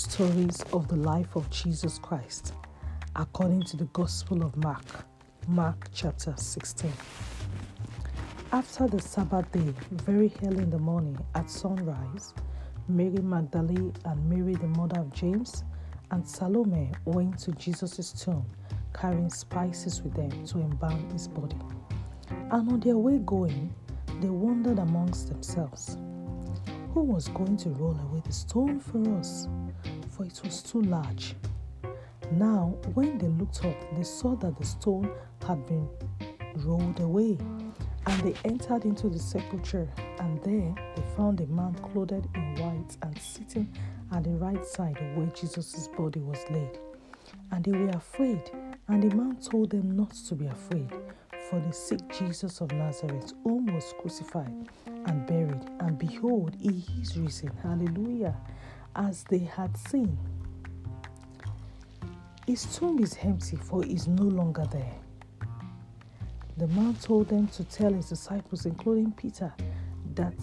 Stories 0.00 0.62
of 0.72 0.88
the 0.88 0.96
life 0.96 1.36
of 1.36 1.50
Jesus 1.50 1.98
Christ 1.98 2.54
according 3.16 3.64
to 3.64 3.76
the 3.76 3.84
Gospel 3.92 4.42
of 4.42 4.56
Mark, 4.56 5.04
Mark 5.46 5.88
chapter 5.92 6.32
16. 6.34 6.90
After 8.50 8.88
the 8.88 8.98
Sabbath 8.98 9.52
day, 9.52 9.74
very 9.92 10.32
early 10.46 10.62
in 10.62 10.70
the 10.70 10.78
morning 10.78 11.18
at 11.34 11.50
sunrise, 11.50 12.32
Mary 12.88 13.20
Magdalene 13.20 13.92
and 14.06 14.30
Mary, 14.30 14.54
the 14.54 14.68
mother 14.68 15.00
of 15.00 15.12
James, 15.12 15.64
and 16.12 16.26
Salome 16.26 16.92
went 17.04 17.38
to 17.40 17.52
Jesus' 17.52 18.10
tomb 18.12 18.46
carrying 18.98 19.28
spices 19.28 20.00
with 20.00 20.14
them 20.14 20.46
to 20.46 20.60
embalm 20.60 21.10
his 21.10 21.28
body. 21.28 21.58
And 22.30 22.72
on 22.72 22.80
their 22.80 22.96
way 22.96 23.18
going, 23.18 23.74
they 24.22 24.30
wondered 24.30 24.78
amongst 24.78 25.28
themselves 25.28 25.98
who 26.94 27.02
was 27.02 27.28
going 27.28 27.56
to 27.58 27.68
roll 27.70 27.96
away 28.08 28.20
the 28.24 28.32
stone 28.32 28.80
for 28.80 28.98
us, 29.18 29.46
for 30.20 30.26
it 30.26 30.40
was 30.44 30.62
too 30.62 30.82
large. 30.82 31.34
Now, 32.32 32.74
when 32.94 33.16
they 33.18 33.28
looked 33.28 33.64
up, 33.64 33.96
they 33.96 34.02
saw 34.02 34.36
that 34.36 34.58
the 34.58 34.66
stone 34.66 35.10
had 35.46 35.64
been 35.66 35.88
rolled 36.56 37.00
away, 37.00 37.38
and 38.06 38.22
they 38.22 38.34
entered 38.44 38.84
into 38.84 39.08
the 39.08 39.18
sepulchre, 39.18 39.88
and 40.18 40.42
there 40.42 40.74
they 40.94 41.02
found 41.16 41.40
a 41.40 41.46
man 41.46 41.74
clothed 41.74 42.26
in 42.34 42.54
white 42.56 42.96
and 43.02 43.18
sitting 43.18 43.74
at 44.12 44.24
the 44.24 44.30
right 44.30 44.64
side 44.66 44.98
of 44.98 45.16
where 45.16 45.26
Jesus' 45.28 45.88
body 45.96 46.20
was 46.20 46.38
laid. 46.50 46.78
And 47.52 47.64
they 47.64 47.72
were 47.72 47.88
afraid, 47.90 48.50
and 48.88 49.02
the 49.02 49.16
man 49.16 49.36
told 49.36 49.70
them 49.70 49.96
not 49.96 50.12
to 50.28 50.34
be 50.34 50.46
afraid, 50.46 50.92
for 51.48 51.60
they 51.60 51.72
seek 51.72 52.06
Jesus 52.12 52.60
of 52.60 52.70
Nazareth, 52.72 53.32
whom 53.42 53.66
was 53.74 53.94
crucified 54.00 54.68
and 54.86 55.26
buried, 55.26 55.64
and 55.80 55.98
behold, 55.98 56.54
he 56.60 56.84
is 57.00 57.16
risen. 57.16 57.50
Hallelujah. 57.62 58.36
As 58.96 59.24
they 59.24 59.38
had 59.38 59.76
seen. 59.76 60.18
His 62.46 62.64
tomb 62.76 62.98
is 63.02 63.16
empty, 63.22 63.56
for 63.56 63.84
he 63.84 63.94
is 63.94 64.08
no 64.08 64.24
longer 64.24 64.66
there. 64.72 64.94
The 66.56 66.66
man 66.68 66.94
told 66.94 67.28
them 67.28 67.46
to 67.48 67.64
tell 67.64 67.92
his 67.92 68.08
disciples, 68.08 68.66
including 68.66 69.12
Peter, 69.12 69.52
that 70.14 70.34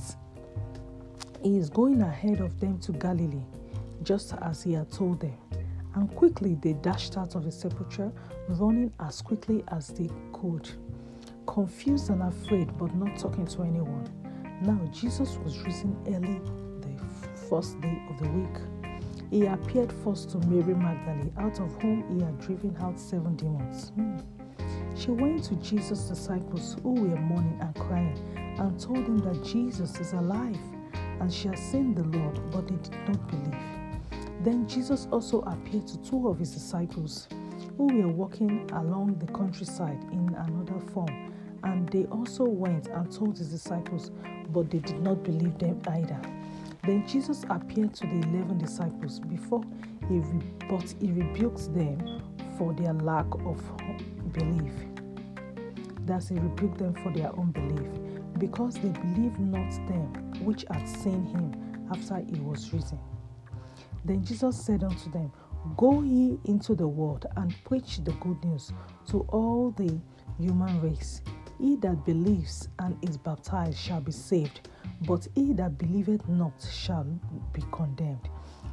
he 1.44 1.58
is 1.58 1.70
going 1.70 2.02
ahead 2.02 2.40
of 2.40 2.60
them 2.60 2.80
to 2.80 2.94
Galilee, 2.94 3.44
just 4.04 4.34
as 4.42 4.64
he 4.64 4.74
had 4.74 4.92
told 4.92 5.20
them. 5.20 5.38
And 5.96 6.14
quickly 6.16 6.56
they 6.56 6.74
dashed 6.74 7.18
out 7.18 7.36
of 7.36 7.44
the 7.44 7.52
sepulchre, 7.52 8.12
running 8.48 8.94
as 9.00 9.22
quickly 9.22 9.64
as 9.68 9.90
they 9.90 10.10
could, 10.32 10.70
confused 11.46 12.10
and 12.10 12.24
afraid, 12.24 12.76
but 12.78 12.96
not 12.96 13.18
talking 13.20 13.46
to 13.48 13.64
anyone. 13.64 14.08
Now 14.62 14.80
Jesus 14.92 15.38
was 15.44 15.60
risen 15.60 15.96
early 16.08 16.42
first 17.50 17.80
day 17.82 18.02
of 18.10 18.20
the 18.20 18.30
week. 18.30 18.58
He 19.30 19.46
appeared 19.46 19.92
first 20.04 20.30
to 20.32 20.38
Mary 20.48 20.74
Magdalene, 20.74 21.34
out 21.38 21.60
of 21.60 21.74
whom 21.82 22.04
he 22.10 22.24
had 22.24 22.40
driven 22.40 22.76
out 22.82 23.00
seven 23.00 23.36
demons. 23.36 23.90
Hmm. 23.90 24.18
She 24.96 25.12
went 25.12 25.44
to 25.46 25.56
Jesus' 25.56 26.08
disciples 26.08 26.78
who 26.82 26.94
were 26.94 27.16
mourning 27.18 27.58
and 27.62 27.76
crying 27.76 28.18
and 28.58 28.80
told 28.80 29.06
them 29.06 29.20
that 29.20 29.44
Jesus 29.44 30.00
is 30.00 30.14
alive 30.14 30.58
and 31.20 31.32
she 31.32 31.48
had 31.48 31.60
seen 31.60 31.94
the 31.94 32.04
Lord, 32.04 32.40
but 32.52 32.68
they 32.68 32.76
did 32.76 33.08
not 33.08 33.28
believe. 33.28 33.60
Then 34.44 34.68
Jesus 34.68 35.08
also 35.12 35.42
appeared 35.42 35.88
to 35.88 35.98
two 35.98 36.28
of 36.28 36.40
his 36.40 36.52
disciples 36.52 37.28
who 37.78 37.86
were 37.86 38.08
walking 38.08 38.70
along 38.74 39.18
the 39.20 39.32
countryside 39.34 40.02
in 40.12 40.36
another 40.36 40.80
form, 40.94 41.34
and 41.64 41.90
they 41.90 42.06
also 42.06 42.44
went 42.46 42.88
and 42.88 43.12
told 43.12 43.38
his 43.38 43.50
disciples, 43.50 44.12
but 44.52 44.70
they 44.70 44.80
did 44.80 45.02
not 45.02 45.24
believe 45.24 45.58
them 45.58 45.82
either. 45.90 46.20
Then 46.84 47.06
Jesus 47.08 47.44
appeared 47.50 47.94
to 47.96 48.08
the 48.08 48.28
eleven 48.30 48.58
disciples 48.58 49.20
before 49.20 49.64
he 50.08 50.20
re- 50.20 50.52
but 50.70 50.94
he 51.02 51.12
rebuked 51.12 51.74
them 51.74 52.22
for 52.58 52.74
their 52.74 52.94
lack 52.94 53.28
of 53.46 53.62
belief. 54.34 54.74
Thus 56.06 56.30
he 56.30 56.36
rebuked 56.36 56.78
them 56.80 56.94
for 56.94 57.12
their 57.12 57.32
unbelief, 57.38 57.90
because 58.40 58.76
they 58.76 58.90
believed 58.90 59.40
not 59.40 59.72
them 59.88 60.32
which 60.44 60.66
had 60.72 60.88
seen 60.88 61.26
him 61.26 61.54
after 61.92 62.20
he 62.20 62.40
was 62.40 62.72
risen. 62.74 63.00
Then 64.06 64.24
Jesus 64.24 64.56
said 64.58 64.84
unto 64.84 65.12
them, 65.12 65.32
Go 65.76 66.02
ye 66.04 66.40
into 66.46 66.76
the 66.76 66.88
world 66.88 67.26
and 67.36 67.54
preach 67.66 67.98
the 68.04 68.14
good 68.14 68.44
news 68.46 68.72
to 69.10 69.22
all 69.30 69.72
the 69.72 70.00
human 70.40 70.82
race. 70.82 71.22
He 71.60 71.76
that 71.78 72.06
believes 72.06 72.70
and 72.80 72.98
is 73.02 73.18
baptized 73.18 73.78
shall 73.78 74.00
be 74.00 74.12
saved, 74.14 74.70
but 75.02 75.28
he 75.36 75.54
that 75.54 75.78
believeth 75.78 76.28
not 76.28 76.54
shall 76.72 77.06
be 77.54 77.62
condemned. 77.72 78.30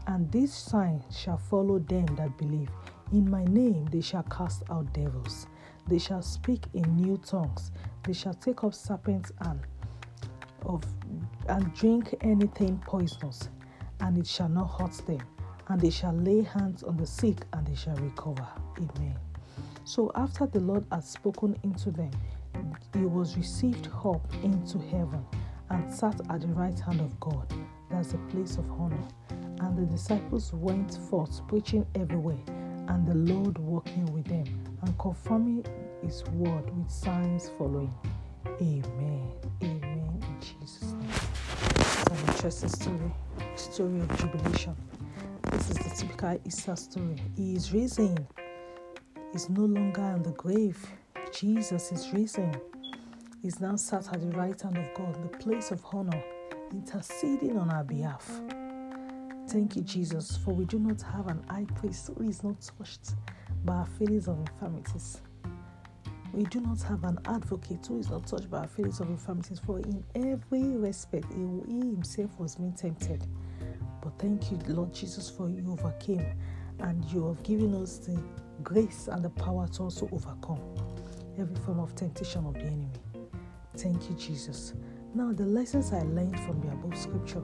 And 0.07 0.31
this 0.31 0.53
sign 0.53 1.03
shall 1.11 1.39
follow 1.39 1.79
them 1.79 2.07
that 2.17 2.37
believe. 2.39 2.71
In 3.13 3.31
my 3.31 3.45
name 3.45 3.87
they 3.87 4.01
shall 4.01 4.23
cast 4.25 4.63
out 4.71 4.93
devils. 4.93 5.47
They 5.89 5.99
shall 5.99 6.23
speak 6.23 6.65
in 6.73 6.97
new 6.97 7.19
tongues. 7.19 7.71
They 8.05 8.13
shall 8.13 8.35
take 8.35 8.65
up 8.65 8.75
serpents 8.75 9.33
and 9.41 9.61
of 10.65 10.83
and 11.49 11.75
drink 11.75 12.15
anything 12.23 12.83
poisonous, 12.87 13.51
and 14.01 14.17
it 14.17 14.27
shall 14.27 14.49
not 14.49 14.67
hurt 14.67 15.07
them. 15.07 15.21
And 15.69 15.81
they 15.81 15.91
shall 15.91 16.15
lay 16.15 16.43
hands 16.43 16.83
on 16.83 16.97
the 16.97 17.07
sick, 17.07 17.37
and 17.53 17.67
they 17.67 17.75
shall 17.75 17.97
recover. 17.97 18.47
Amen. 18.79 19.17
So 19.85 20.11
after 20.15 20.47
the 20.47 20.61
Lord 20.61 20.87
had 20.91 21.05
spoken 21.05 21.57
into 21.63 21.91
them, 21.91 22.11
he 22.95 23.05
was 23.05 23.37
received 23.37 23.89
up 24.05 24.27
into 24.43 24.79
heaven 24.79 25.25
and 25.71 25.93
sat 25.93 26.21
at 26.31 26.41
the 26.41 26.49
right 26.49 26.79
hand 26.79 27.01
of 27.01 27.19
God. 27.21 27.53
That's 27.91 28.13
a 28.13 28.19
place 28.31 28.57
of 28.57 28.71
honor. 28.73 29.09
And 29.61 29.77
the 29.79 29.87
disciples 29.87 30.53
went 30.53 30.99
forth 31.09 31.47
preaching 31.49 31.87
everywhere, 31.95 32.39
and 32.89 33.07
the 33.07 33.15
Lord 33.15 33.59
walking 33.59 34.07
with 34.13 34.27
them 34.27 34.45
and 34.83 34.99
confirming 34.99 35.65
his 36.03 36.25
word 36.33 36.77
with 36.77 36.91
signs 36.91 37.51
following. 37.57 37.95
Amen. 38.61 39.33
Amen. 39.63 40.23
In 40.23 40.41
Jesus' 40.41 40.93
name. 40.93 41.09
It's 41.77 42.05
an 42.11 42.29
interesting 42.29 42.69
story. 42.69 43.15
Story 43.57 44.01
of 44.01 44.19
jubilation. 44.19 44.77
This 45.51 45.71
is 45.71 45.77
the 45.79 45.91
typical 45.97 46.39
Easter 46.45 46.77
story. 46.77 47.17
He 47.37 47.55
is 47.55 47.73
risen. 47.73 48.27
He's 49.33 49.49
no 49.49 49.63
longer 49.63 50.13
in 50.17 50.23
the 50.23 50.33
grave. 50.33 50.85
Jesus 51.33 51.91
is 51.93 52.13
risen. 52.13 52.55
He's 53.45 53.61
now 53.61 53.77
sat 53.77 54.11
at 54.11 54.23
the 54.23 54.35
right 54.39 54.59
hand 54.59 54.79
of 54.79 54.95
God, 54.95 55.23
the 55.23 55.37
place 55.37 55.71
of 55.71 55.85
honor, 55.93 56.25
interceding 56.73 57.59
on 57.59 57.69
our 57.69 57.85
behalf. 57.85 58.27
Thank 59.49 59.77
you, 59.77 59.83
Jesus, 59.83 60.35
for 60.39 60.55
we 60.55 60.65
do 60.65 60.79
not 60.79 61.03
have 61.03 61.27
an 61.27 61.45
high 61.51 61.67
priest 61.75 62.09
who 62.17 62.27
is 62.27 62.43
not 62.43 62.57
touched 62.63 63.13
by 63.67 63.75
our 63.75 63.87
feelings 63.99 64.29
of 64.29 64.39
infirmities. 64.39 65.21
We 66.33 66.45
do 66.45 66.61
not 66.61 66.81
have 66.85 67.05
an 67.05 67.19
advocate 67.27 67.87
who 67.87 67.99
is 67.99 68.09
not 68.09 68.27
touched 68.27 68.51
by 68.51 68.61
our 68.61 68.67
feelings 68.67 69.01
of 69.01 69.11
infirmities, 69.11 69.59
for 69.59 69.79
in 69.79 70.03
every 70.15 70.79
respect, 70.79 71.27
he 71.35 71.41
himself 71.81 72.31
was 72.41 72.57
being 72.57 72.73
tempted. 72.73 73.27
But 74.01 74.19
thank 74.19 74.51
you, 74.51 74.59
Lord 74.69 74.95
Jesus, 74.95 75.29
for 75.29 75.51
you 75.51 75.71
overcame 75.71 76.25
and 76.79 77.05
you 77.13 77.29
have 77.29 77.43
given 77.43 77.75
us 77.75 77.99
the 77.99 78.19
grace 78.63 79.11
and 79.13 79.23
the 79.23 79.29
power 79.29 79.69
to 79.69 79.83
also 79.83 80.09
overcome 80.13 80.63
every 81.39 81.57
form 81.57 81.81
of 81.81 81.95
temptation 81.95 82.47
of 82.47 82.55
the 82.55 82.61
enemy. 82.61 83.04
Thank 83.77 84.09
you, 84.09 84.15
Jesus. 84.17 84.73
Now, 85.15 85.33
the 85.33 85.45
lessons 85.45 85.93
I 85.93 86.03
learned 86.03 86.39
from 86.41 86.61
the 86.61 86.69
above 86.69 86.97
scripture. 86.97 87.43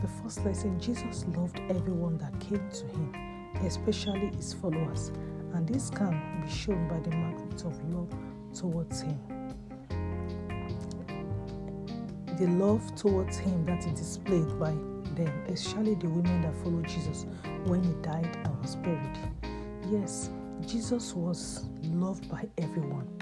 The 0.00 0.08
first 0.22 0.42
lesson 0.46 0.80
Jesus 0.80 1.26
loved 1.36 1.60
everyone 1.68 2.16
that 2.18 2.38
came 2.40 2.66
to 2.70 2.86
him, 2.86 3.14
especially 3.66 4.28
his 4.34 4.54
followers, 4.54 5.12
and 5.52 5.68
this 5.68 5.90
can 5.90 6.42
be 6.42 6.50
shown 6.50 6.88
by 6.88 6.98
the 7.00 7.14
magnitude 7.14 7.66
of 7.66 7.94
love 7.94 8.14
towards 8.54 9.02
him. 9.02 9.18
The 12.38 12.46
love 12.46 12.94
towards 12.94 13.36
him 13.36 13.66
that 13.66 13.86
is 13.86 13.92
displayed 13.92 14.58
by 14.58 14.70
them, 15.16 15.44
especially 15.48 15.96
the 15.96 16.08
women 16.08 16.40
that 16.42 16.54
followed 16.62 16.88
Jesus 16.88 17.26
when 17.66 17.82
he 17.82 17.92
died 18.00 18.38
and 18.44 18.62
was 18.62 18.76
buried. 18.76 19.18
Yes, 19.90 20.30
Jesus 20.66 21.14
was 21.14 21.66
loved 21.82 22.26
by 22.30 22.48
everyone. 22.56 23.19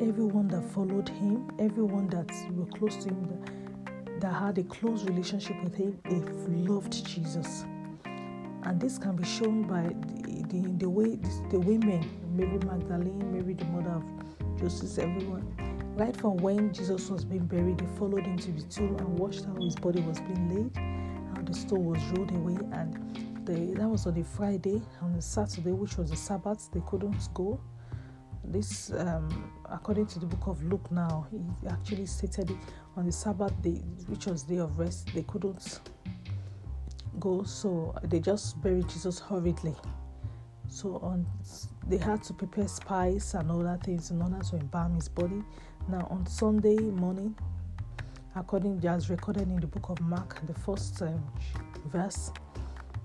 Everyone 0.00 0.48
that 0.48 0.64
followed 0.64 1.10
him, 1.10 1.50
everyone 1.58 2.08
that 2.08 2.32
were 2.52 2.64
close 2.64 2.96
to 3.04 3.10
him, 3.10 3.22
that, 3.28 4.20
that 4.22 4.32
had 4.32 4.56
a 4.56 4.62
close 4.62 5.04
relationship 5.04 5.62
with 5.62 5.74
him, 5.74 6.00
they 6.04 6.20
loved 6.66 7.04
Jesus. 7.06 7.66
And 8.62 8.80
this 8.80 8.96
can 8.96 9.14
be 9.16 9.24
shown 9.24 9.64
by 9.64 9.82
the, 10.22 10.42
the, 10.48 10.68
the 10.78 10.88
way 10.88 11.16
the 11.50 11.60
women, 11.60 12.08
Mary 12.34 12.58
Magdalene, 12.64 13.30
Mary 13.30 13.52
the 13.52 13.66
mother 13.66 13.90
of 13.90 14.58
Joseph, 14.58 15.04
everyone. 15.04 15.44
Right 15.98 16.16
from 16.16 16.38
when 16.38 16.72
Jesus 16.72 17.10
was 17.10 17.26
being 17.26 17.44
buried, 17.44 17.76
they 17.76 17.98
followed 17.98 18.24
him 18.24 18.38
to 18.38 18.52
the 18.52 18.62
tomb 18.62 18.96
and 18.96 19.18
watched 19.18 19.44
how 19.44 19.54
his 19.56 19.76
body 19.76 20.00
was 20.00 20.18
being 20.20 20.48
laid, 20.48 20.76
how 21.36 21.42
the 21.42 21.52
stone 21.52 21.84
was 21.84 22.02
rolled 22.12 22.30
away, 22.30 22.56
and 22.72 23.44
the, 23.44 23.78
that 23.78 23.86
was 23.86 24.06
on 24.06 24.16
a 24.16 24.24
Friday. 24.24 24.80
On 25.02 25.12
a 25.12 25.20
Saturday, 25.20 25.72
which 25.72 25.98
was 25.98 26.08
the 26.08 26.16
Sabbath, 26.16 26.70
they 26.72 26.80
couldn't 26.86 27.28
go. 27.34 27.60
This, 28.50 28.90
um, 28.98 29.52
according 29.70 30.06
to 30.06 30.18
the 30.18 30.26
book 30.26 30.48
of 30.48 30.60
Luke, 30.64 30.90
now 30.90 31.28
he 31.30 31.38
actually 31.68 32.06
stated 32.06 32.50
it 32.50 32.56
on 32.96 33.06
the 33.06 33.12
Sabbath 33.12 33.52
day, 33.62 33.80
which 34.08 34.26
was 34.26 34.42
day 34.42 34.56
of 34.56 34.76
rest. 34.76 35.08
They 35.14 35.22
couldn't 35.22 35.78
go, 37.20 37.44
so 37.44 37.94
they 38.02 38.18
just 38.18 38.60
buried 38.60 38.88
Jesus 38.88 39.20
hurriedly. 39.20 39.76
So 40.66 40.96
on, 40.96 41.26
they 41.86 41.96
had 41.96 42.24
to 42.24 42.32
prepare 42.32 42.66
spice 42.66 43.34
and 43.34 43.52
other 43.52 43.78
things 43.84 44.10
in 44.10 44.20
order 44.20 44.40
to 44.50 44.56
embalm 44.56 44.96
his 44.96 45.08
body. 45.08 45.44
Now 45.88 46.08
on 46.10 46.26
Sunday 46.26 46.76
morning, 46.76 47.36
according 48.34 48.84
as 48.84 49.10
recorded 49.10 49.48
in 49.48 49.60
the 49.60 49.68
book 49.68 49.90
of 49.90 50.00
Mark, 50.00 50.44
the 50.48 50.54
first 50.54 51.00
um, 51.02 51.22
verse 51.86 52.32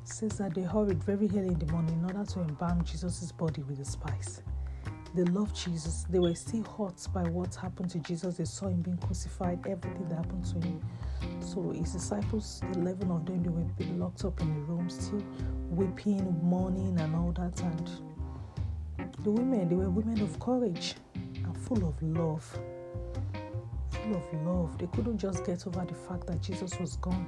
says 0.03 0.39
that 0.39 0.55
they 0.55 0.63
hurried 0.63 1.03
very 1.03 1.29
early 1.29 1.49
in 1.49 1.59
the 1.59 1.71
morning 1.71 1.99
in 1.99 2.05
order 2.05 2.25
to 2.31 2.39
embalm 2.39 2.83
Jesus' 2.83 3.31
body 3.31 3.61
with 3.61 3.77
the 3.77 3.85
spice. 3.85 4.41
They 5.15 5.23
loved 5.23 5.55
Jesus. 5.55 6.05
They 6.09 6.19
were 6.19 6.35
still 6.35 6.63
hurt 6.63 7.07
by 7.13 7.23
what 7.23 7.55
happened 7.55 7.89
to 7.91 7.99
Jesus. 7.99 8.35
They 8.35 8.43
saw 8.43 8.67
him 8.67 8.81
being 8.81 8.97
crucified, 8.97 9.65
everything 9.65 10.09
that 10.09 10.15
happened 10.15 10.43
to 10.45 10.67
him. 10.67 10.81
So 11.39 11.71
his 11.71 11.93
disciples, 11.93 12.61
eleven 12.73 13.09
of 13.11 13.25
them, 13.25 13.41
they 13.41 13.49
were 13.49 13.97
locked 13.97 14.25
up 14.25 14.41
in 14.41 14.49
a 14.49 14.59
room, 14.59 14.89
still 14.89 15.23
weeping, 15.69 16.37
mourning, 16.43 16.99
and 16.99 17.15
all 17.15 17.31
that. 17.31 17.61
And 17.61 17.89
the 19.23 19.31
women, 19.31 19.69
they 19.69 19.75
were 19.75 19.89
women 19.89 20.21
of 20.21 20.37
courage 20.39 20.95
and 21.15 21.57
full 21.57 21.87
of 21.87 22.01
love. 22.03 22.43
Full 23.91 24.15
of 24.15 24.33
love. 24.45 24.77
They 24.77 24.87
couldn't 24.87 25.17
just 25.17 25.45
get 25.45 25.65
over 25.65 25.85
the 25.85 25.95
fact 25.95 26.27
that 26.27 26.41
Jesus 26.41 26.77
was 26.77 26.97
gone. 26.97 27.27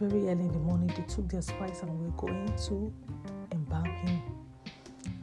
Very 0.00 0.28
early 0.28 0.46
in 0.46 0.52
the 0.52 0.58
morning, 0.58 0.88
they 0.88 1.04
took 1.04 1.28
their 1.28 1.42
spice 1.42 1.82
and 1.82 1.96
were 2.00 2.10
going 2.20 2.52
to 2.66 2.92
embalm 3.52 3.84
him. 3.84 4.33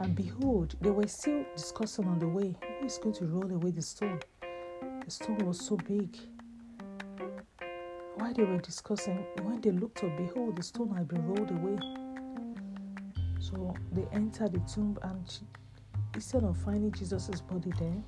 And 0.02 0.16
behold, 0.16 0.74
they 0.80 0.90
were 0.90 1.06
still 1.06 1.44
discussing 1.54 2.08
on 2.08 2.18
the 2.18 2.26
way 2.26 2.56
who 2.80 2.86
is 2.86 2.98
going 2.98 3.14
to 3.14 3.24
roll 3.24 3.48
away 3.52 3.70
the 3.70 3.82
stone. 3.82 4.18
The 5.04 5.10
stone 5.10 5.38
was 5.46 5.64
so 5.64 5.76
big. 5.76 6.18
While 8.16 8.34
they 8.34 8.42
were 8.42 8.58
discussing, 8.58 9.24
when 9.42 9.60
they 9.60 9.70
looked 9.70 10.02
up, 10.02 10.16
behold, 10.16 10.56
the 10.56 10.62
stone 10.64 10.92
had 10.96 11.06
been 11.06 11.24
rolled 11.24 11.52
away. 11.52 11.78
So 13.38 13.76
they 13.92 14.04
entered 14.12 14.54
the 14.54 14.60
tomb, 14.68 14.98
and 15.04 15.38
instead 16.16 16.42
of 16.42 16.56
finding 16.56 16.90
Jesus' 16.90 17.40
body 17.40 17.70
there, 17.78 18.02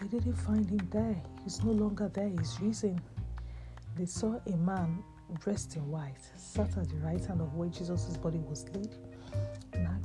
they 0.00 0.06
didn't 0.06 0.36
find 0.36 0.70
him 0.70 0.88
there. 0.92 1.20
He's 1.42 1.64
no 1.64 1.72
longer 1.72 2.08
there, 2.14 2.28
he's 2.28 2.60
risen. 2.60 3.00
They 3.96 4.06
saw 4.06 4.38
a 4.46 4.56
man 4.56 5.02
dressed 5.40 5.74
in 5.74 5.90
white, 5.90 6.14
sat 6.36 6.76
at 6.76 6.88
the 6.88 6.96
right 6.98 7.24
hand 7.24 7.40
of 7.40 7.54
where 7.54 7.68
Jesus' 7.68 8.16
body 8.16 8.38
was 8.38 8.68
laid 8.68 8.94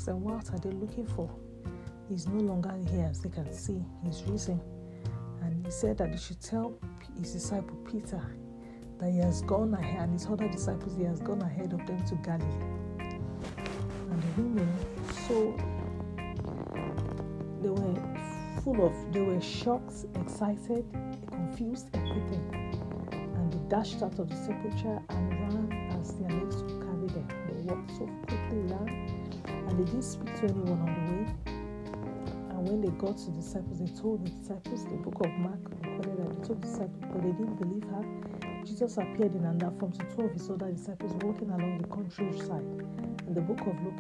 them, 0.06 0.24
What 0.24 0.50
are 0.54 0.60
they 0.60 0.72
looking 0.72 1.06
for? 1.06 1.30
He's 2.10 2.28
no 2.28 2.40
longer 2.40 2.74
here 2.90 3.08
as 3.10 3.22
they 3.22 3.30
can 3.30 3.52
see, 3.52 3.84
he's 4.04 4.24
risen. 4.24 4.62
And 5.42 5.66
he 5.66 5.72
said 5.72 5.98
that 5.98 6.12
he 6.12 6.18
should 6.18 6.42
tell 6.42 6.78
his 7.20 7.34
disciple 7.34 7.76
Peter 7.90 8.22
that 9.00 9.12
he 9.12 9.18
has 9.20 9.42
gone 9.42 9.74
ahead, 9.74 10.04
and 10.04 10.14
his 10.14 10.28
other 10.28 10.48
disciples, 10.48 10.96
he 10.96 11.04
has 11.04 11.20
gone 11.20 11.42
ahead 11.42 11.74
of 11.74 11.86
them 11.86 12.04
to 12.06 12.16
Galilee. 12.16 12.46
And 13.00 14.24
the 14.24 14.42
women, 14.42 14.72
so 15.28 15.56
they 17.62 17.70
were 17.70 18.62
full 18.64 18.86
of, 18.86 19.14
they 19.14 19.22
were 19.22 19.42
shocked, 19.42 20.06
excited, 20.16 20.86
confused, 21.30 21.90
everything. 21.94 22.72
And 23.12 23.52
they 23.52 23.70
dashed 23.70 24.02
out 24.02 24.18
of 24.20 24.30
the 24.30 24.36
sepulchre 24.36 25.02
and 25.10 25.32
ran 25.32 25.98
as 26.00 26.16
their 26.16 26.30
legs 26.30 26.62
could 26.62 26.82
carry 26.82 27.08
them. 27.08 27.28
They 27.50 27.74
walked 27.74 27.92
so 27.92 28.06
quickly, 28.28 28.60
ran 28.74 29.05
they 29.78 29.86
didn't 29.86 30.04
speak 30.04 30.34
to 30.40 30.44
anyone 30.44 30.80
on 30.82 30.94
the 30.96 31.12
way. 31.12 31.26
And 32.50 32.70
when 32.70 32.82
they 32.82 32.92
got 32.98 33.18
to 33.18 33.26
the 33.32 33.42
disciples, 33.42 33.80
they 33.80 33.92
told 34.00 34.26
the 34.26 34.32
disciples, 34.32 34.86
the 34.86 34.96
book 34.96 35.20
of 35.26 35.32
Mark 35.40 35.60
recorded 35.82 36.18
that 36.18 36.30
they 36.30 36.48
told 36.48 36.62
the 36.62 36.68
disciples, 36.68 37.04
but 37.12 37.22
they 37.22 37.32
didn't 37.32 37.56
believe 37.60 37.84
her. 37.92 38.04
Jesus 38.66 38.98
appeared 38.98 39.36
in 39.36 39.46
another 39.46 39.76
form 39.78 39.92
to 39.92 40.06
two 40.16 40.24
of 40.24 40.32
his 40.34 40.50
other 40.50 40.72
disciples 40.72 41.14
walking 41.22 41.50
along 41.52 41.78
the 41.80 41.88
countryside. 41.88 42.66
In 43.28 43.34
the 43.34 43.42
book 43.42 43.62
of 43.62 43.76
Luke, 43.84 44.00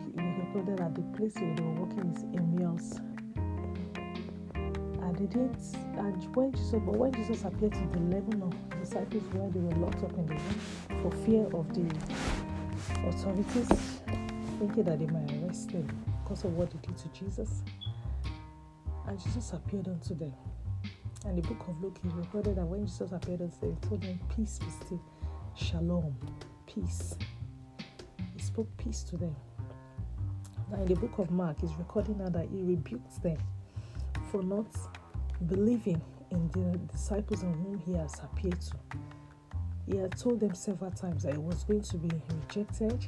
recorded 0.55 0.77
that 0.77 0.95
the 0.95 1.01
place 1.17 1.35
where 1.35 1.53
they 1.55 1.63
were 1.63 1.85
walking 1.85 2.11
is 2.15 2.23
Emmaus. 2.33 2.99
And 4.55 5.15
they 5.17 5.25
didn't, 5.25 5.75
and 5.97 6.35
when 6.35 6.51
Jesus, 6.53 6.71
but 6.71 6.95
when 6.95 7.11
Jesus 7.13 7.43
appeared 7.43 7.73
to 7.73 7.87
the 7.91 7.99
eleven 7.99 8.41
of 8.41 8.79
disciples 8.79 9.23
where 9.33 9.49
they 9.49 9.59
were 9.59 9.75
locked 9.85 10.03
up 10.03 10.13
in 10.17 10.25
the 10.25 10.33
room 10.33 11.01
for 11.01 11.11
fear 11.25 11.45
of 11.53 11.67
the 11.73 11.85
authorities, 13.07 13.69
thinking 14.59 14.83
that 14.83 14.99
they 14.99 15.07
might 15.07 15.34
arrest 15.55 15.69
them 15.71 16.05
because 16.23 16.43
of 16.43 16.53
what 16.53 16.71
they 16.71 16.87
did 16.87 16.97
to 16.97 17.07
Jesus. 17.09 17.63
And 19.07 19.19
Jesus 19.21 19.53
appeared 19.53 19.87
unto 19.87 20.15
them. 20.15 20.33
And 21.25 21.37
the 21.37 21.47
book 21.47 21.67
of 21.67 21.81
Luke 21.81 21.97
is 22.05 22.13
recorded 22.13 22.57
that 22.57 22.65
when 22.65 22.85
Jesus 22.85 23.11
appeared 23.11 23.41
unto 23.41 23.59
them, 23.59 23.77
he 23.81 23.87
told 23.87 24.01
them, 24.01 24.19
Peace 24.35 24.59
be 24.59 24.69
still. 24.85 25.01
Shalom. 25.55 26.15
Peace. 26.67 27.15
He 28.35 28.41
spoke 28.41 28.67
peace 28.77 29.03
to 29.03 29.17
them. 29.17 29.35
Now 30.71 30.81
in 30.81 30.85
the 30.87 30.95
book 30.95 31.17
of 31.19 31.31
Mark, 31.31 31.61
he's 31.61 31.73
recording 31.75 32.17
now 32.17 32.29
that 32.29 32.47
he 32.51 32.61
rebuked 32.61 33.21
them 33.23 33.37
for 34.31 34.43
not 34.43 34.67
believing 35.47 36.01
in 36.31 36.49
the 36.51 36.77
disciples 36.91 37.43
in 37.43 37.53
whom 37.53 37.79
he 37.85 37.93
has 37.93 38.19
appeared 38.19 38.59
to. 38.59 38.75
He 39.87 39.97
had 39.97 40.17
told 40.17 40.39
them 40.39 40.55
several 40.55 40.91
times 40.91 41.23
that 41.23 41.33
he 41.33 41.39
was 41.39 41.63
going 41.63 41.83
to 41.83 41.97
be 41.97 42.09
rejected, 42.41 43.05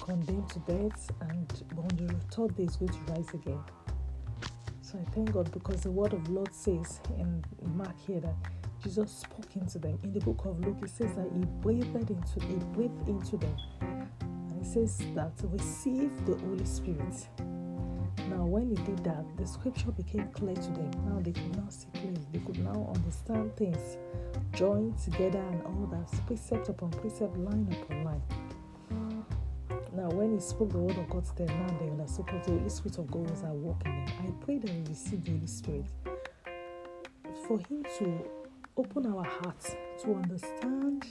condemned 0.00 0.48
to 0.50 0.58
death, 0.60 1.10
and 1.20 1.64
on 1.76 1.88
the 1.96 2.14
third 2.34 2.56
day 2.56 2.64
he's 2.64 2.76
going 2.76 2.92
to 2.92 3.12
rise 3.12 3.28
again. 3.34 3.60
So 4.82 4.98
I 4.98 5.10
thank 5.10 5.32
God 5.32 5.50
because 5.52 5.80
the 5.82 5.90
word 5.90 6.12
of 6.12 6.28
Lord 6.28 6.54
says 6.54 7.00
in 7.18 7.42
Mark 7.76 7.98
here 8.06 8.20
that 8.20 8.34
Jesus 8.82 9.10
spoke 9.10 9.56
into 9.56 9.78
them. 9.78 9.98
In 10.04 10.12
the 10.12 10.20
book 10.20 10.44
of 10.44 10.60
Luke, 10.60 10.78
it 10.82 10.90
says 10.90 11.12
that 11.14 11.28
he 11.34 11.44
breathed 11.60 11.94
into 11.96 12.40
he 12.46 12.54
breathed 12.72 13.08
into 13.08 13.36
them. 13.36 13.56
And 14.20 14.60
it 14.60 14.66
says 14.66 14.98
that 15.14 15.32
receive 15.42 16.12
the 16.24 16.36
Holy 16.36 16.64
Spirit. 16.64 17.28
Now, 18.30 18.44
when 18.44 18.70
he 18.70 18.76
did 18.84 19.02
that, 19.04 19.24
the 19.36 19.46
scripture 19.46 19.90
became 19.90 20.28
clear 20.28 20.54
to 20.54 20.70
them. 20.70 20.90
Now 21.04 21.20
they 21.20 21.32
could 21.32 21.56
now 21.56 21.68
see 21.68 21.88
clearly. 21.94 22.20
They 22.32 22.38
could 22.40 22.58
now 22.58 22.92
understand 22.94 23.56
things, 23.56 23.96
join 24.52 24.94
together 24.94 25.40
and 25.40 25.62
all 25.62 25.88
that, 25.90 26.26
precept 26.26 26.68
upon 26.68 26.90
precept, 26.90 27.36
line 27.36 27.76
upon 27.82 28.04
line. 28.04 28.22
Now, 30.06 30.12
when 30.14 30.34
he 30.34 30.40
spoke 30.40 30.70
the 30.70 30.78
word 30.78 30.96
of 30.98 31.10
God 31.10 31.24
to 31.24 31.34
them, 31.34 31.66
now 31.66 31.78
they 31.80 31.90
understood 31.90 32.26
because 32.26 32.46
the 32.46 32.52
Holy 32.52 32.68
Spirit 32.68 32.98
of 32.98 33.10
God 33.10 33.28
was 33.28 33.42
at 33.42 33.50
work 33.50 33.82
in 33.86 34.04
them. 34.04 34.14
I 34.20 34.44
pray 34.44 34.58
that 34.58 34.70
we 34.70 34.84
receive 34.88 35.24
the 35.24 35.32
Holy 35.32 35.46
Spirit 35.48 35.86
for 37.48 37.58
Him 37.58 37.84
to 37.98 38.30
open 38.76 39.06
our 39.06 39.24
hearts 39.24 39.74
to 40.04 40.14
understand 40.14 41.04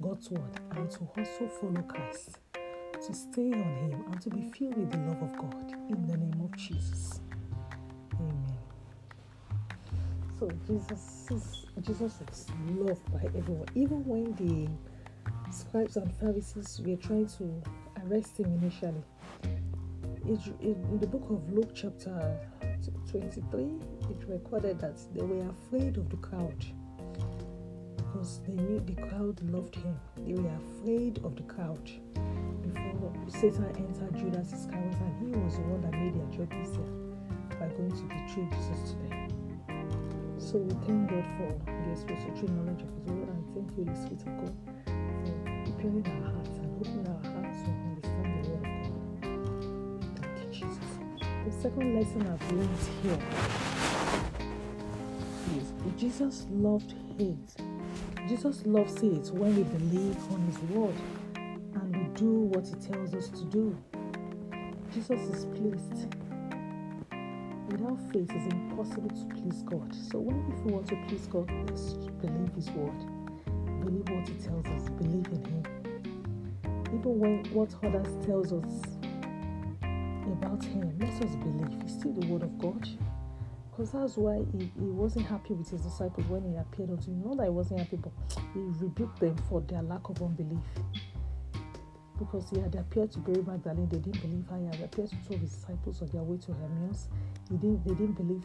God's 0.00 0.30
word 0.30 0.58
and 0.70 0.90
to 0.90 1.00
also 1.18 1.48
follow 1.60 1.82
Christ, 1.82 2.38
to 2.54 3.12
stay 3.12 3.52
on 3.52 3.74
Him 3.90 4.04
and 4.10 4.20
to 4.22 4.30
be 4.30 4.50
filled 4.56 4.78
with 4.78 4.90
the 4.90 4.96
love 4.96 5.22
of 5.22 5.36
God 5.36 5.74
in 5.90 6.06
the 6.06 6.16
name 6.16 6.40
of 6.42 6.56
Jesus. 6.56 7.20
Amen. 8.14 8.56
So 10.38 10.50
Jesus 10.66 11.26
is 11.30 11.66
Jesus 11.82 12.22
is 12.32 12.46
loved 12.70 13.12
by 13.12 13.22
everyone, 13.36 13.68
even 13.74 14.02
when 14.06 14.32
the 14.36 15.52
scribes 15.52 15.98
and 15.98 16.10
Pharisees 16.16 16.80
were 16.86 16.96
trying 16.96 17.26
to 17.26 17.62
arrest 18.06 18.38
him 18.38 18.52
initially. 18.60 19.02
in 20.60 20.98
the 21.00 21.06
book 21.06 21.26
of 21.30 21.52
Luke, 21.52 21.70
chapter 21.74 22.38
23, 23.10 23.62
it 24.10 24.28
recorded 24.28 24.78
that 24.80 24.98
they 25.14 25.22
were 25.22 25.48
afraid 25.50 25.96
of 25.96 26.08
the 26.08 26.16
crowd 26.16 26.64
because 27.96 28.40
they 28.46 28.54
knew 28.54 28.80
the 28.80 28.94
crowd 29.08 29.40
loved 29.50 29.76
him. 29.76 29.98
They 30.16 30.34
were 30.34 30.50
afraid 30.80 31.18
of 31.24 31.36
the 31.36 31.42
crowd 31.42 31.90
before 32.62 33.12
Satan 33.28 33.66
entered 33.76 34.16
Judas 34.16 34.52
Iscariot, 34.52 34.96
and 35.00 35.34
he 35.34 35.40
was 35.40 35.56
the 35.56 35.62
one 35.62 35.80
that 35.82 35.92
made 35.92 36.14
their 36.14 36.46
job 36.46 36.52
easier 36.60 37.10
by 37.58 37.68
going 37.76 37.90
to 37.90 38.02
betray 38.04 38.48
Jesus 38.58 38.92
to 38.92 38.96
them. 39.08 39.20
So 40.38 40.58
we 40.58 40.72
thank 40.86 41.10
God 41.10 41.24
for 41.36 41.48
the 41.68 41.96
spiritual 41.96 42.48
knowledge 42.50 42.82
of 42.82 42.90
His 42.96 43.12
word, 43.12 43.28
and 43.28 43.44
thank 43.54 43.70
you, 43.76 43.84
the 43.84 43.94
Spirit 43.94 44.22
of 44.26 44.32
God, 44.40 44.54
for 44.84 45.70
preparing 45.70 46.06
our 46.08 46.32
hearts 46.32 46.56
and 46.58 46.68
opening 46.80 47.06
our 47.06 47.12
hearts 47.22 47.29
The 51.46 51.52
second 51.52 51.94
lesson 51.94 52.20
I've 52.28 52.52
learned 52.52 52.78
here 53.02 53.18
is 55.56 55.72
Jesus 55.98 56.46
loved 56.50 56.94
hate. 57.16 57.56
Jesus 58.28 58.66
loves 58.66 59.02
it 59.02 59.30
when 59.32 59.56
we 59.56 59.62
believe 59.62 60.18
on 60.32 60.40
His 60.42 60.58
word 60.70 60.94
and 61.34 61.96
we 61.96 62.04
do 62.14 62.30
what 62.30 62.66
He 62.66 62.74
tells 62.74 63.14
us 63.14 63.30
to 63.30 63.44
do. 63.46 63.76
Jesus 64.92 65.20
is 65.34 65.46
pleased. 65.46 66.14
Without 67.70 67.98
faith, 68.12 68.30
it's 68.30 68.52
impossible 68.52 69.08
to 69.08 69.34
please 69.34 69.62
God. 69.62 69.94
So, 69.94 70.18
when 70.18 70.44
if 70.52 70.62
we 70.64 70.72
want 70.72 70.88
to 70.88 70.96
please 71.08 71.26
God, 71.26 71.50
let's 71.66 71.94
believe 72.20 72.52
His 72.54 72.68
word, 72.72 72.98
believe 73.80 74.08
what 74.10 74.28
He 74.28 74.34
tells 74.34 74.66
us, 74.66 74.90
believe 74.90 75.26
in 75.32 75.44
Him. 75.46 75.62
Even 76.88 77.18
when 77.18 77.44
what 77.54 77.74
others 77.82 78.26
tells 78.26 78.52
us 78.52 78.99
about 80.42 80.64
Him, 80.64 80.98
let 80.98 81.10
us 81.22 81.36
believe. 81.36 81.80
It's 81.82 81.94
still 81.94 82.12
the 82.12 82.26
word 82.26 82.42
of 82.42 82.58
God. 82.58 82.88
because 83.70 83.92
that's 83.92 84.16
why 84.18 84.36
he, 84.52 84.70
he 84.78 84.86
wasn't 84.90 85.26
happy 85.26 85.54
with 85.54 85.70
his 85.70 85.82
disciples 85.82 86.26
when 86.28 86.44
he 86.44 86.56
appeared 86.56 86.90
unto 86.90 87.10
him. 87.10 87.22
Not 87.24 87.38
that 87.38 87.44
he 87.44 87.50
wasn't 87.50 87.80
happy, 87.80 87.96
but 87.96 88.12
he 88.52 88.60
rebuked 88.60 89.20
them 89.20 89.36
for 89.48 89.62
their 89.62 89.82
lack 89.82 90.08
of 90.10 90.20
unbelief. 90.22 90.60
Because 92.18 92.50
he 92.50 92.60
had 92.60 92.74
appeared 92.74 93.10
to 93.12 93.20
Mary 93.20 93.42
Magdalene, 93.42 93.88
they 93.88 93.98
didn't 93.98 94.20
believe 94.20 94.46
her. 94.50 94.58
He 94.58 94.66
had 94.66 94.80
appeared 94.84 95.10
to 95.10 95.16
two 95.26 95.34
of 95.34 95.40
his 95.40 95.52
disciples 95.52 96.02
on 96.02 96.08
their 96.08 96.22
way 96.22 96.36
to 96.38 96.52
Emmaus. 96.52 97.08
He 97.50 97.56
didn't, 97.56 97.86
they 97.86 97.94
didn't 97.94 98.14
believe 98.18 98.44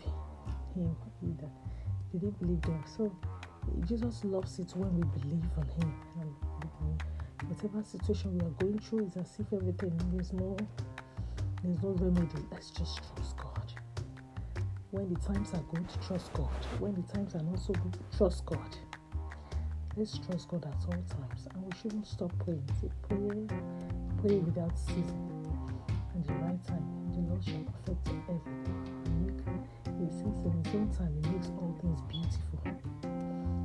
him 0.75 0.95
either. 1.23 1.49
They 2.13 2.19
didn't 2.19 2.39
believe 2.39 2.61
them. 2.61 2.83
So 2.87 3.11
Jesus 3.87 4.23
loves 4.23 4.59
it 4.59 4.71
when 4.75 4.95
we 4.95 5.03
believe 5.19 5.43
on 5.57 5.65
him. 5.67 5.93
And 6.21 6.33
um, 6.63 6.97
whatever 7.47 7.83
situation 7.83 8.37
we 8.37 8.45
are 8.45 8.55
going 8.59 8.79
through 8.79 9.07
is 9.07 9.17
as 9.17 9.35
if 9.39 9.51
everything 9.51 9.99
is 10.17 10.31
more 10.31 10.57
there's 11.65 11.83
no 11.83 11.89
remedy. 12.05 12.43
Let's 12.51 12.69
just 12.69 13.01
trust 13.15 13.37
God. 13.37 13.73
When 14.91 15.13
the 15.13 15.19
times 15.19 15.53
are 15.53 15.63
good, 15.73 15.87
trust 16.05 16.31
God. 16.33 16.49
When 16.79 16.93
the 16.93 17.01
times 17.13 17.35
are 17.35 17.41
not 17.43 17.59
so 17.59 17.73
good, 17.73 17.97
trust 18.15 18.45
God. 18.45 18.77
Let's 19.95 20.19
trust 20.19 20.47
God 20.49 20.65
at 20.65 20.85
all 20.85 20.91
times. 20.91 21.47
And 21.53 21.65
we 21.65 21.71
shouldn't 21.81 22.05
stop 22.05 22.31
praying. 22.43 22.67
Say, 22.81 22.89
pray, 23.07 23.47
pray 24.21 24.37
without 24.37 24.77
ceasing. 24.77 25.45
And 26.13 26.25
the 26.25 26.33
right 26.33 26.63
time, 26.67 26.85
the 27.13 27.19
Lord 27.21 27.43
shall 27.43 27.65
perfect 27.85 28.29
everything. 28.29 29.67
He 29.99 30.07
says 30.09 30.39
in 30.45 30.63
his 30.63 30.75
own 30.75 30.89
time, 30.95 31.13
he 31.23 31.29
makes 31.31 31.47
all 31.47 31.75
things 31.81 32.01
beautiful. 32.09 32.59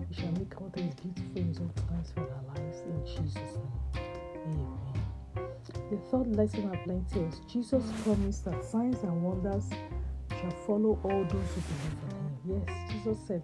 He 0.08 0.14
shall 0.14 0.32
make 0.32 0.60
all 0.60 0.70
things 0.70 0.94
beautiful 0.94 1.36
in 1.36 1.48
his 1.48 1.58
own 1.58 1.72
times 1.88 2.12
for 2.14 2.20
our 2.22 2.54
lives. 2.54 2.80
In 2.80 3.04
Jesus' 3.04 3.36
name. 3.36 4.06
Amen. 4.46 5.09
The 5.90 5.96
third 6.08 6.36
lesson 6.36 6.70
I've 6.72 6.86
learned 6.86 7.06
is 7.16 7.40
Jesus 7.52 7.82
promised 8.04 8.44
that 8.44 8.64
signs 8.64 9.02
and 9.02 9.24
wonders 9.24 9.68
shall 10.30 10.50
follow 10.64 10.96
all 11.02 11.24
those 11.24 11.50
who 11.50 11.60
believe 11.66 11.98
in 12.04 12.54
him. 12.54 12.64
Yes, 12.68 12.92
Jesus 12.92 13.18
said, 13.26 13.42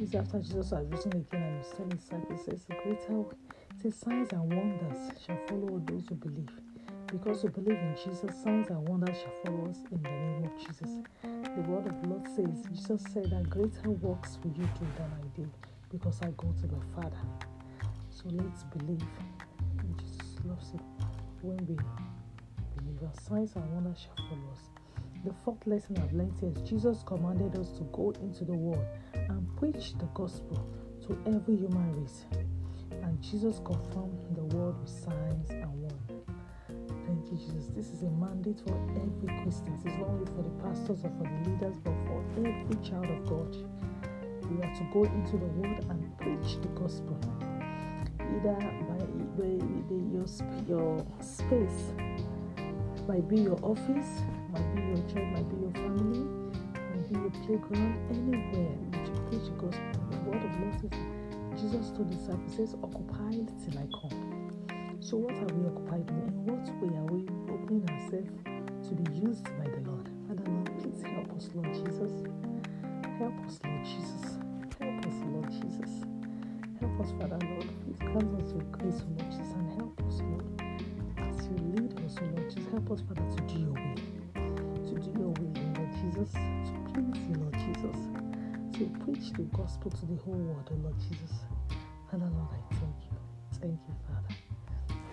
this 0.00 0.12
after 0.16 0.40
Jesus 0.40 0.70
had 0.70 0.90
risen 0.90 1.12
again 1.12 1.42
and 1.42 1.58
was 1.58 1.70
telling 1.70 1.92
his 1.92 2.00
disciples, 2.00 2.44
says, 2.44 2.64
the 2.64 2.74
greater 2.82 3.24
says, 3.80 3.94
signs 3.94 4.32
and 4.32 4.52
wonders 4.52 5.12
shall 5.24 5.38
follow 5.46 5.68
all 5.68 5.82
those 5.86 6.08
who 6.08 6.16
believe. 6.16 6.50
Because 7.12 7.44
we 7.44 7.50
believe 7.50 7.78
in 7.78 7.94
Jesus, 7.96 8.42
signs 8.42 8.70
and 8.70 8.88
wonders 8.88 9.16
shall 9.16 9.44
follow 9.44 9.70
us 9.70 9.78
in 9.92 10.02
the 10.02 10.10
name 10.10 10.44
of 10.46 10.66
Jesus. 10.66 10.90
The 11.22 11.62
word 11.70 11.86
of 11.86 12.02
the 12.02 12.08
Lord 12.08 12.26
says, 12.26 12.66
Jesus 12.72 13.04
said 13.12 13.30
that 13.30 13.48
greater 13.48 13.90
works 13.90 14.40
will 14.42 14.50
you 14.50 14.66
do 14.66 14.86
than 14.98 15.12
I 15.22 15.36
did, 15.36 15.50
because 15.92 16.20
I 16.22 16.30
go 16.36 16.52
to 16.60 16.66
the 16.66 16.80
Father. 16.96 17.22
So 18.10 18.24
let's 18.32 18.64
believe. 18.64 19.06
Jesus 19.96 20.40
loves 20.44 20.72
it 20.74 20.80
when 21.44 21.58
we 21.66 21.76
believe, 22.74 23.02
our 23.02 23.22
signs 23.28 23.54
and 23.54 23.70
wonders 23.74 24.00
shall 24.00 24.16
follow 24.28 24.50
us. 24.52 24.70
The 25.26 25.34
fourth 25.44 25.66
lesson 25.66 25.98
I've 25.98 26.12
learned 26.14 26.32
is 26.42 26.68
Jesus 26.68 27.04
commanded 27.04 27.58
us 27.60 27.70
to 27.72 27.84
go 27.92 28.12
into 28.22 28.46
the 28.46 28.54
world 28.54 28.84
and 29.12 29.56
preach 29.58 29.92
the 29.98 30.08
gospel 30.14 30.66
to 31.06 31.18
every 31.26 31.56
human 31.56 32.00
race. 32.00 32.24
And 33.02 33.20
Jesus 33.20 33.60
confirmed 33.62 34.18
the 34.34 34.44
word 34.56 34.80
with 34.80 34.88
signs 34.88 35.50
and 35.50 35.68
wonders. 35.68 36.24
Thank 37.06 37.30
you, 37.30 37.36
Jesus. 37.36 37.68
This 37.76 37.90
is 37.90 38.02
a 38.02 38.10
mandate 38.10 38.60
for 38.66 38.80
every 38.96 39.42
Christian. 39.42 39.74
It's 39.84 39.84
not 39.84 40.08
only 40.08 40.26
for 40.32 40.42
the 40.42 40.56
pastors 40.64 41.04
or 41.04 41.12
for 41.20 41.28
the 41.28 41.50
leaders, 41.50 41.76
but 41.84 41.92
for 42.08 42.24
every 42.38 42.76
child 42.80 43.04
of 43.04 43.28
God. 43.28 43.54
We 44.48 44.62
are 44.64 44.74
to 44.74 44.84
go 44.92 45.04
into 45.04 45.36
the 45.36 45.52
world 45.60 45.84
and 45.90 46.18
preach 46.18 46.56
the 46.62 46.68
gospel 46.68 47.20
either 48.44 48.56
the, 49.36 49.58
the, 49.88 49.98
your, 50.12 50.26
your 50.68 51.06
space. 51.20 51.92
Might 53.08 53.28
be 53.28 53.36
your 53.36 53.58
office 53.62 54.22
might 54.52 54.74
be 54.74 54.82
your 54.82 54.96
church 55.08 55.28
might 55.34 55.48
be 55.50 55.56
your 55.60 55.72
family 55.72 56.20
might 56.94 57.12
be 57.12 57.18
your 57.18 57.30
playground 57.44 57.98
anywhere 58.10 58.72
which 58.92 59.08
you 59.08 59.22
preach 59.28 59.44
the 59.44 59.56
gospel 59.60 60.08
the 60.10 60.30
word 60.30 60.42
of 60.42 60.80
says 60.80 61.00
Jesus 61.56 61.90
told 61.90 62.10
the 62.10 62.16
disciples 62.16 62.74
occupied 62.82 63.48
till 63.62 63.78
I 63.78 63.86
come. 63.94 64.50
So 65.00 65.16
what 65.16 65.34
are 65.34 65.54
we 65.54 65.66
occupied 65.70 66.10
with? 66.10 66.28
In 66.28 66.44
what 66.44 66.66
way 66.82 66.96
are 66.98 67.06
we 67.06 67.22
opening 67.48 67.88
ourselves 67.88 68.30
to 68.88 68.94
be 68.94 69.12
used 69.14 69.44
by 69.56 69.70
the 69.70 69.80
Lord? 69.88 70.10
Father 70.26 70.50
Lord 70.50 70.66
please 70.78 71.02
help 71.02 71.30
us 71.36 71.48
Lord 71.54 71.72
Jesus. 71.72 72.26
Help 73.18 73.38
us 73.46 73.60
Lord 73.64 73.84
Jesus. 73.84 74.38
Help 74.80 75.06
us 75.06 75.14
Lord 75.30 75.50
Jesus. 75.50 75.90
Help 76.80 77.00
us 77.00 77.10
Father 77.20 77.38
Lord. 77.46 77.68
Grant 78.00 78.33
us 78.33 78.33
your 78.54 78.62
grace, 78.70 79.02
O 79.02 79.10
Lord 79.18 79.30
Jesus, 79.32 79.52
and 79.54 79.68
help 79.74 80.00
us, 80.06 80.20
Lord, 80.22 80.46
as 81.18 81.46
you 81.46 81.56
lead 81.74 81.90
us, 82.06 82.14
O 82.22 82.24
Lord 82.24 82.48
Jesus. 82.50 82.70
Help 82.70 82.90
us, 82.92 83.00
Father, 83.02 83.26
to 83.34 83.42
do 83.50 83.58
your 83.60 83.74
will. 83.74 83.98
To 84.86 84.94
do 84.94 85.10
your 85.18 85.32
will, 85.34 85.54
Lord 85.74 85.90
Jesus. 85.98 86.30
To 86.32 86.72
please 86.94 87.18
you, 87.26 87.34
Lord 87.34 87.56
Jesus. 87.58 87.98
To 88.78 88.86
preach 89.02 89.32
the 89.32 89.42
gospel 89.56 89.90
to 89.90 90.06
the 90.06 90.16
whole 90.22 90.38
world, 90.38 90.70
Lord 90.82 90.94
Jesus. 91.00 91.32
Father, 92.10 92.30
Lord, 92.30 92.50
I 92.54 92.74
thank 92.74 92.98
you. 93.10 93.18
Thank 93.60 93.80
you, 93.88 93.94
Father. 94.06 94.34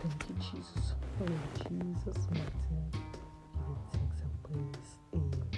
Thank 0.02 0.22
you, 0.30 0.36
Jesus. 0.38 0.94
For 1.18 1.26
Jesus' 1.70 2.28
mighty 2.30 2.70
name, 2.70 2.92
giving 2.94 3.82
thanks 3.92 4.22
and 4.22 4.44
praise. 4.44 4.98
Amen. 5.14 5.50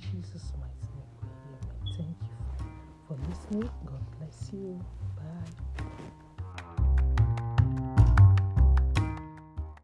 Jesus' 0.00 0.52
mighty 0.56 0.88
name, 0.96 1.12
amen. 1.20 1.94
Thank 1.96 2.16
you 2.22 2.66
for 3.06 3.16
listening. 3.28 3.70
God 3.84 4.04
bless 4.18 4.50
you. 4.52 5.01